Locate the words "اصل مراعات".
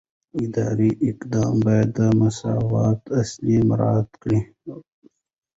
3.19-4.09